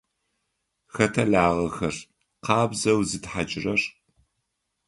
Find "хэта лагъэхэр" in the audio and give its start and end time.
0.93-1.95